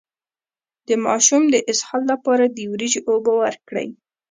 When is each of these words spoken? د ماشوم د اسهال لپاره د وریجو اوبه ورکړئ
د 0.87 0.89
ماشوم 1.05 1.43
د 1.49 1.55
اسهال 1.71 2.03
لپاره 2.11 2.43
د 2.47 2.57
وریجو 2.71 3.01
اوبه 3.09 3.33
ورکړئ 3.43 3.87